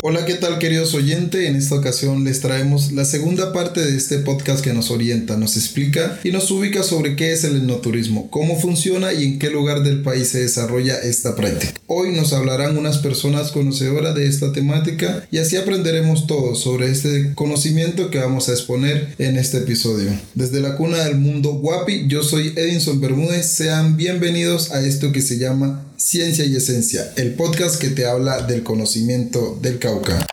[0.00, 1.48] Hola, ¿qué tal queridos oyentes?
[1.48, 5.56] En esta ocasión les traemos la segunda parte de este podcast que nos orienta, nos
[5.56, 9.82] explica y nos ubica sobre qué es el etnoturismo, cómo funciona y en qué lugar
[9.82, 11.72] del país se desarrolla esta práctica.
[11.88, 17.34] Hoy nos hablarán unas personas conocedoras de esta temática y así aprenderemos todo sobre este
[17.34, 20.12] conocimiento que vamos a exponer en este episodio.
[20.36, 25.22] Desde la cuna del mundo guapi, yo soy Edinson Bermúdez, sean bienvenidos a esto que
[25.22, 30.24] se llama Ciencia y Esencia, el podcast que te habla del conocimiento del Cauca.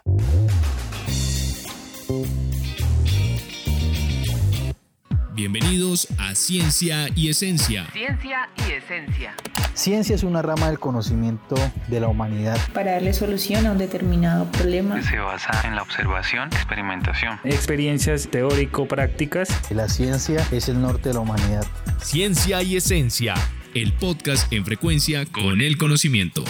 [5.34, 7.88] Bienvenidos a Ciencia y Esencia.
[7.92, 9.34] Ciencia y Esencia.
[9.74, 11.56] Ciencia es una rama del conocimiento
[11.88, 12.60] de la humanidad.
[12.72, 15.02] Para darle solución a un determinado problema.
[15.02, 17.40] Se basa en la observación, experimentación.
[17.44, 19.50] Experiencias teórico-prácticas.
[19.72, 21.66] La ciencia es el norte de la humanidad.
[22.04, 23.34] Ciencia y Esencia
[23.76, 26.46] el podcast en frecuencia con el conocimiento.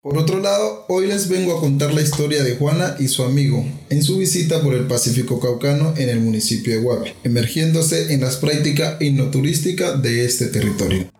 [0.00, 3.66] Por otro lado, hoy les vengo a contar la historia de Juana y su amigo
[3.90, 8.36] en su visita por el Pacífico Caucano en el municipio de Guapi, emergiéndose en las
[8.36, 11.17] prácticas hipnoturísticas de este territorio.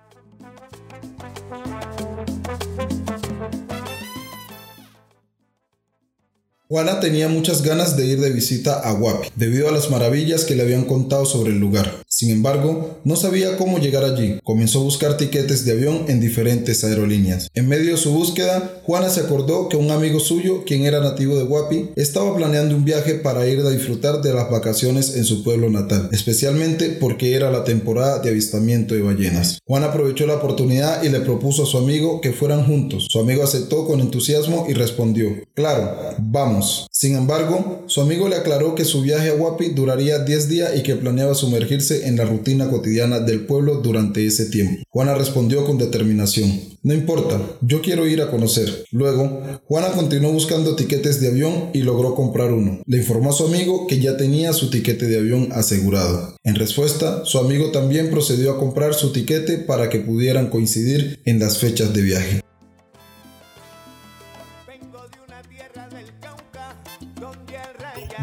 [6.70, 10.54] Juana tenía muchas ganas de ir de visita a Guapi, debido a las maravillas que
[10.54, 11.90] le habían contado sobre el lugar.
[12.18, 14.40] Sin embargo, no sabía cómo llegar allí.
[14.42, 17.48] Comenzó a buscar tiquetes de avión en diferentes aerolíneas.
[17.54, 21.36] En medio de su búsqueda, Juana se acordó que un amigo suyo, quien era nativo
[21.36, 25.44] de Guapi, estaba planeando un viaje para ir a disfrutar de las vacaciones en su
[25.44, 29.60] pueblo natal, especialmente porque era la temporada de avistamiento de ballenas.
[29.64, 33.06] Juana aprovechó la oportunidad y le propuso a su amigo que fueran juntos.
[33.08, 36.88] Su amigo aceptó con entusiasmo y respondió, claro, vamos.
[36.90, 40.82] Sin embargo, su amigo le aclaró que su viaje a Guapi duraría 10 días y
[40.82, 44.82] que planeaba sumergirse en la rutina cotidiana del pueblo durante ese tiempo.
[44.88, 48.84] Juana respondió con determinación, no importa, yo quiero ir a conocer.
[48.92, 52.80] Luego, Juana continuó buscando tiquetes de avión y logró comprar uno.
[52.86, 56.36] Le informó a su amigo que ya tenía su tiquete de avión asegurado.
[56.44, 61.40] En respuesta, su amigo también procedió a comprar su tiquete para que pudieran coincidir en
[61.40, 62.40] las fechas de viaje.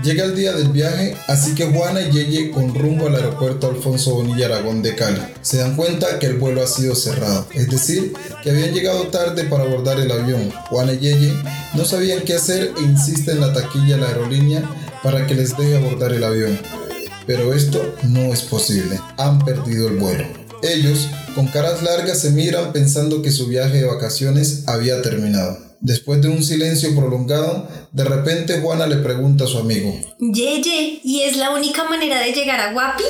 [0.05, 4.13] Llega el día del viaje, así que Juana y Yeye con rumbo al aeropuerto Alfonso
[4.13, 5.19] Bonilla Aragón de Cali.
[5.41, 8.13] Se dan cuenta que el vuelo ha sido cerrado, es decir,
[8.43, 10.51] que habían llegado tarde para abordar el avión.
[10.69, 11.33] Juana y Yeye
[11.73, 14.69] no sabían qué hacer e insisten en la taquilla de la aerolínea
[15.01, 16.59] para que les deje abordar el avión.
[17.25, 20.27] Pero esto no es posible, han perdido el vuelo.
[20.61, 25.57] Ellos, con caras largas, se miran pensando que su viaje de vacaciones había terminado.
[25.85, 29.93] Después de un silencio prolongado, de repente Juana le pregunta a su amigo.
[30.19, 33.03] Yeye, ¿y es la única manera de llegar a Guapi?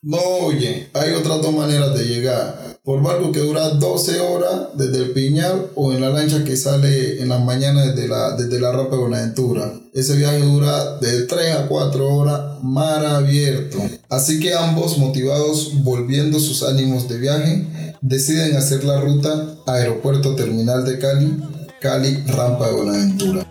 [0.00, 2.78] No, oye, hay otras dos maneras de llegar.
[2.82, 7.20] Por barco que dura 12 horas desde el Piñal o en la lancha que sale
[7.20, 9.74] en las mañanas desde la, desde la Rapa de Buenaventura.
[9.92, 13.76] Ese viaje dura de 3 a 4 horas, mar abierto.
[14.08, 17.66] Así que ambos, motivados, volviendo sus ánimos de viaje,
[18.00, 21.55] deciden hacer la ruta Aeropuerto Terminal de Cali
[21.86, 23.46] Cali, Rampa de Buenaventura.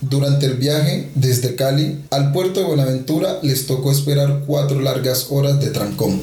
[0.00, 5.60] Durante el viaje desde Cali al puerto de Buenaventura les tocó esperar cuatro largas horas
[5.60, 6.22] de trancón.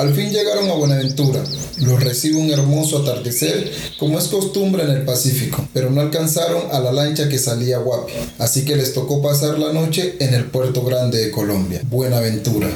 [0.00, 1.44] Al fin llegaron a Buenaventura.
[1.76, 6.80] Los recibe un hermoso atardecer, como es costumbre en el Pacífico, pero no alcanzaron a
[6.80, 10.46] la lancha que salía a Guapi, así que les tocó pasar la noche en el
[10.46, 12.70] puerto grande de Colombia, Buenaventura.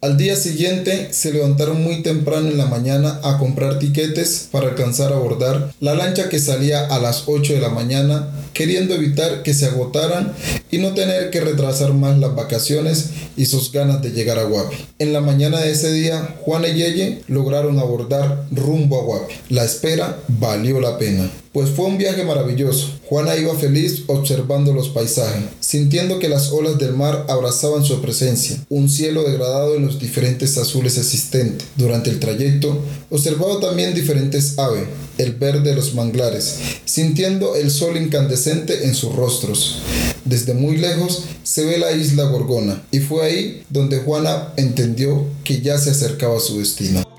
[0.00, 5.12] Al día siguiente se levantaron muy temprano en la mañana a comprar tiquetes para alcanzar
[5.12, 8.28] a abordar la lancha que salía a las 8 de la mañana,
[8.58, 10.32] queriendo evitar que se agotaran
[10.68, 14.74] y no tener que retrasar más las vacaciones y sus ganas de llegar a Guapi.
[14.98, 19.34] En la mañana de ese día, Juan y Yeye lograron abordar rumbo a Guapi.
[19.50, 22.86] La espera valió la pena pues fue un viaje maravilloso.
[23.08, 28.64] Juana iba feliz observando los paisajes, sintiendo que las olas del mar abrazaban su presencia,
[28.68, 31.66] un cielo degradado en los diferentes azules existentes.
[31.74, 34.84] Durante el trayecto, observaba también diferentes aves,
[35.18, 39.78] el verde de los manglares, sintiendo el sol incandescente en sus rostros.
[40.24, 45.60] Desde muy lejos se ve la isla Gorgona, y fue ahí donde Juana entendió que
[45.60, 47.17] ya se acercaba a su destino.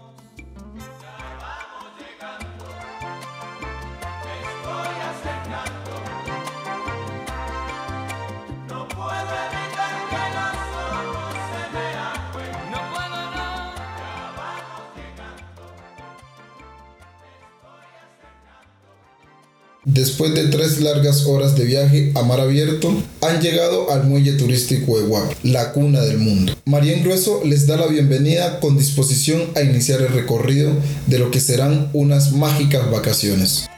[19.86, 25.00] Después de tres largas horas de viaje a mar abierto, han llegado al muelle turístico
[25.00, 26.54] de Guap, la cuna del mundo.
[26.66, 30.74] María Grueso les da la bienvenida con disposición a iniciar el recorrido
[31.08, 33.70] de lo que serán unas mágicas vacaciones.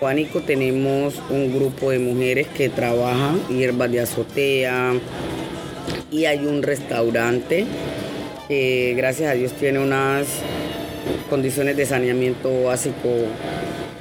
[0.00, 4.94] Juanico tenemos un grupo de mujeres que trabajan hierbas de azotea,
[6.10, 7.66] y hay un restaurante
[8.48, 10.26] que gracias a Dios tiene unas
[11.28, 13.08] condiciones de saneamiento básico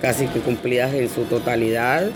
[0.02, 2.10] casi que cumplidas en su totalidad.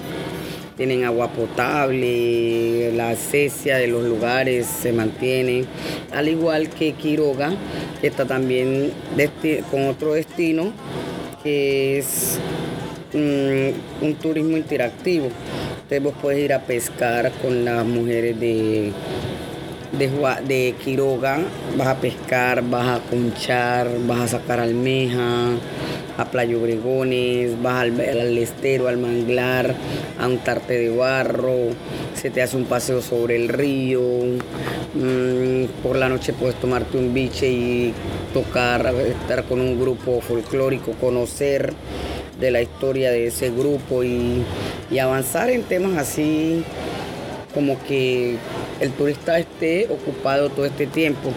[0.75, 5.66] Tienen agua potable, la cesia de los lugares se mantiene,
[6.12, 7.51] al igual que Quiroga,
[8.01, 8.92] que está también
[9.69, 10.74] con otro destino
[11.44, 12.40] que es
[13.13, 15.28] mm, un turismo interactivo.
[15.84, 18.92] Entonces vos puedes ir a pescar con las mujeres de,
[19.98, 20.10] de,
[20.48, 21.40] de Quiroga,
[21.78, 25.51] vas a pescar, vas a conchar, vas a sacar almeja,
[26.18, 29.75] a Playa Obregones, vas al, al estero, al manglar,
[30.19, 31.69] a untarte de barro,
[32.16, 37.13] se te hace un paseo sobre el río, mm, por la noche puedes tomarte un
[37.13, 37.94] biche y
[38.34, 41.74] tocar, estar con un grupo folclórico, conocer
[42.40, 44.44] de la historia de ese grupo y,
[44.90, 46.63] y avanzar en temas así
[47.54, 48.38] como que
[48.83, 51.33] el turista esté ocupado todo este tiempo.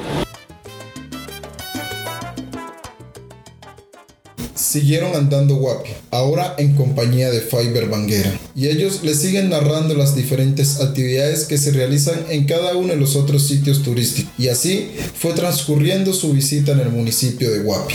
[4.55, 10.17] Siguieron andando guapi, ahora en compañía de Fiber Banguera, y ellos le siguen narrando las
[10.17, 14.91] diferentes actividades que se realizan en cada uno de los otros sitios turísticos, y así
[15.15, 17.95] fue transcurriendo su visita en el municipio de Guapi.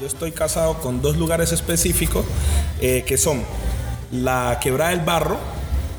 [0.00, 2.26] Yo estoy casado con dos lugares específicos
[2.82, 3.42] eh, que son
[4.10, 5.38] la Quebrada del Barro,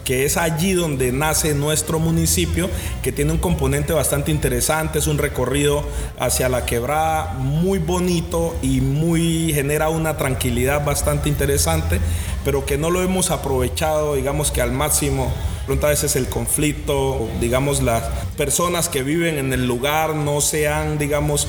[0.03, 2.69] que es allí donde nace nuestro municipio,
[3.01, 5.83] que tiene un componente bastante interesante, es un recorrido
[6.19, 11.99] hacia la quebrada muy bonito y muy genera una tranquilidad bastante interesante,
[12.43, 15.31] pero que no lo hemos aprovechado, digamos que al máximo.
[15.65, 18.03] Pronto a veces el conflicto, digamos las
[18.35, 21.47] personas que viven en el lugar no sean, digamos,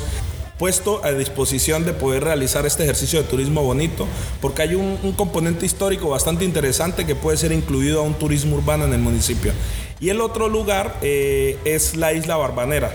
[0.58, 4.06] puesto a disposición de poder realizar este ejercicio de turismo bonito,
[4.40, 8.84] porque hay un, componente histórico bastante interesante que puede ser incluido a un turismo urbano
[8.84, 9.52] en el municipio.
[10.00, 12.92] Y el otro lugar eh, es la isla Barbanera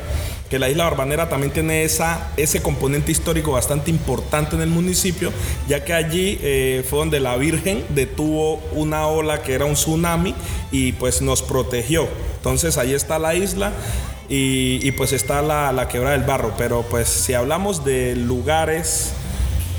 [0.49, 5.31] que la isla Barbanera también tiene esa, ese componente histórico bastante importante en el municipio,
[5.67, 10.33] ya que allí eh, fue donde la Virgen detuvo una ola que era un tsunami
[10.71, 12.07] y pues nos protegió.
[12.37, 13.73] Entonces ahí está la isla.
[14.31, 16.53] Y, pues está la, la quebrada del barro.
[16.57, 19.13] Pero pues si hablamos de lugares,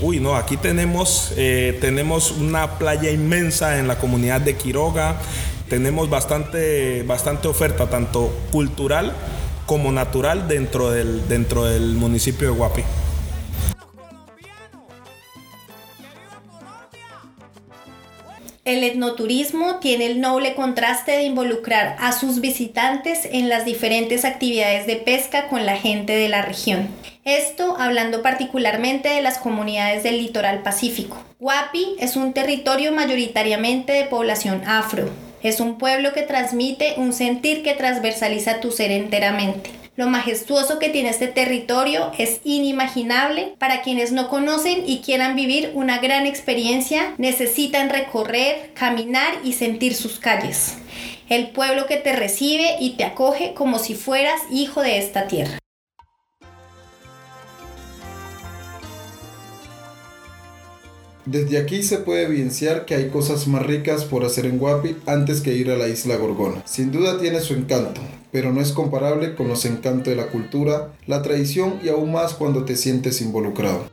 [0.00, 5.16] uy, no, aquí tenemos, eh, tenemos una playa inmensa en la comunidad de Quiroga,
[5.68, 9.12] tenemos bastante, bastante oferta, tanto cultural
[9.66, 12.82] como natural dentro del, dentro del municipio de Guapi.
[18.70, 24.86] El etnoturismo tiene el noble contraste de involucrar a sus visitantes en las diferentes actividades
[24.86, 26.86] de pesca con la gente de la región.
[27.24, 31.20] Esto hablando particularmente de las comunidades del litoral pacífico.
[31.40, 35.10] Guapi es un territorio mayoritariamente de población afro.
[35.42, 39.79] Es un pueblo que transmite un sentir que transversaliza tu ser enteramente.
[39.96, 43.54] Lo majestuoso que tiene este territorio es inimaginable.
[43.58, 49.94] Para quienes no conocen y quieran vivir una gran experiencia, necesitan recorrer, caminar y sentir
[49.94, 50.78] sus calles.
[51.28, 55.59] El pueblo que te recibe y te acoge como si fueras hijo de esta tierra.
[61.30, 65.40] Desde aquí se puede evidenciar que hay cosas más ricas por hacer en Guapi antes
[65.40, 66.60] que ir a la isla Gorgona.
[66.66, 68.00] Sin duda tiene su encanto,
[68.32, 72.34] pero no es comparable con los encantos de la cultura, la tradición y aún más
[72.34, 73.88] cuando te sientes involucrado.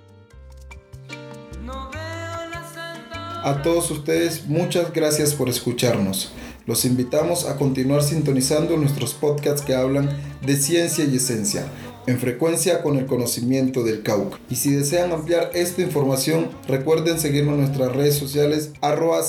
[3.43, 6.31] A todos ustedes, muchas gracias por escucharnos.
[6.65, 10.09] Los invitamos a continuar sintonizando nuestros podcasts que hablan
[10.43, 11.67] de ciencia y esencia,
[12.07, 14.39] en frecuencia con el conocimiento del Cauca.
[14.49, 19.21] Y si desean ampliar esta información, recuerden seguirnos en nuestras redes sociales arroba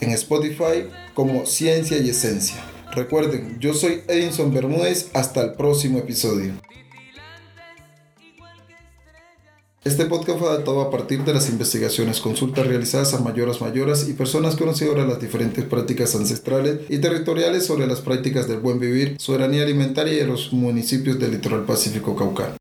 [0.00, 2.56] en Spotify como Ciencia y Esencia.
[2.92, 6.54] Recuerden, yo soy Edinson Bermúdez, hasta el próximo episodio.
[9.86, 14.14] Este podcast fue adaptado a partir de las investigaciones, consultas realizadas a mayoras mayoras y
[14.14, 19.14] personas conocedoras de las diferentes prácticas ancestrales y territoriales sobre las prácticas del buen vivir,
[19.20, 22.56] soberanía alimentaria y de los municipios del litoral pacífico caucano.